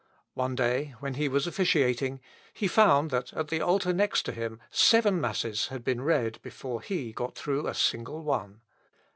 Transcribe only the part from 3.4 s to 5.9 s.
the altar next to him seven masses had